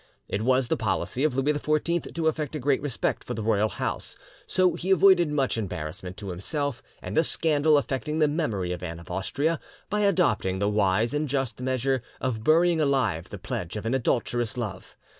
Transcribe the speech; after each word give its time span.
It 0.27 0.41
was 0.41 0.67
the 0.67 0.77
policy 0.77 1.23
of 1.23 1.35
Louis 1.35 1.53
XIV 1.53 2.15
to 2.15 2.27
affect 2.27 2.55
a 2.55 2.59
great 2.59 2.81
respect 2.81 3.23
for 3.23 3.35
the 3.35 3.43
royal 3.43 3.69
house, 3.69 4.17
so 4.47 4.73
he 4.73 4.89
avoided 4.89 5.29
much 5.29 5.59
embarrassment 5.59 6.17
to 6.17 6.29
himself 6.29 6.81
and 7.03 7.15
a 7.19 7.23
scandal 7.23 7.77
affecting 7.77 8.17
the 8.17 8.27
memory 8.27 8.71
of 8.71 8.81
Anne 8.81 8.99
of 8.99 9.11
Austria 9.11 9.59
by 9.91 9.99
adopting 9.99 10.57
the 10.57 10.69
wise 10.69 11.13
and 11.13 11.29
just 11.29 11.59
measure 11.61 12.01
of 12.19 12.43
burying 12.43 12.81
alive 12.81 13.29
the 13.29 13.37
pledge 13.37 13.77
of 13.77 13.85
an 13.85 13.93
adulterous 13.93 14.57
love. 14.57 14.97